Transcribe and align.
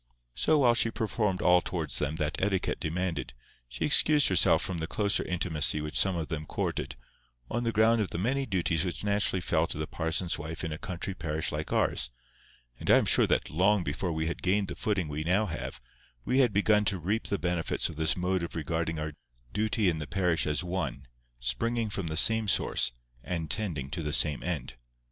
So, 0.33 0.57
while 0.57 0.73
she 0.73 0.89
performed 0.89 1.43
all 1.43 1.61
towards 1.61 1.99
them 1.99 2.15
that 2.15 2.41
etiquette 2.41 2.79
demanded, 2.79 3.35
she 3.69 3.85
excused 3.85 4.29
herself 4.29 4.63
from 4.63 4.79
the 4.79 4.87
closer 4.87 5.23
intimacy 5.23 5.79
which 5.79 5.95
some 5.95 6.15
of 6.15 6.27
them 6.27 6.47
courted, 6.47 6.95
on 7.51 7.65
the 7.65 7.71
ground 7.71 8.01
of 8.01 8.09
the 8.09 8.17
many 8.17 8.47
duties 8.47 8.83
which 8.83 9.03
naturally 9.03 9.41
fell 9.41 9.67
to 9.67 9.77
the 9.77 9.85
parson's 9.85 10.39
wife 10.39 10.63
in 10.63 10.71
a 10.71 10.79
country 10.79 11.13
parish 11.13 11.51
like 11.51 11.71
ours; 11.71 12.09
and 12.79 12.89
I 12.89 12.97
am 12.97 13.05
sure 13.05 13.27
that 13.27 13.51
long 13.51 13.83
before 13.83 14.11
we 14.11 14.25
had 14.25 14.41
gained 14.41 14.69
the 14.69 14.75
footing 14.75 15.07
we 15.07 15.23
now 15.23 15.45
have, 15.45 15.79
we 16.25 16.39
had 16.39 16.51
begun 16.51 16.83
to 16.85 16.97
reap 16.97 17.25
the 17.27 17.37
benefits 17.37 17.87
of 17.87 17.95
this 17.95 18.17
mode 18.17 18.41
of 18.41 18.55
regarding 18.55 18.97
our 18.97 19.13
duty 19.53 19.87
in 19.87 19.99
the 19.99 20.07
parish 20.07 20.47
as 20.47 20.63
one, 20.63 21.05
springing 21.39 21.91
from 21.91 22.07
the 22.07 22.17
same 22.17 22.47
source, 22.47 22.91
and 23.23 23.51
tending 23.51 23.91
to 23.91 24.01
the 24.01 24.13
same 24.13 24.41
end. 24.41 24.77